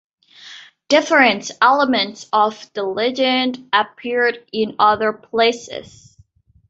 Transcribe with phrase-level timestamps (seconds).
[0.89, 6.17] Different elements of the legend appear in other places.